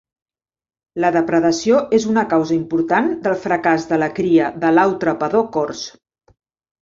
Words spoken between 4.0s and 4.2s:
la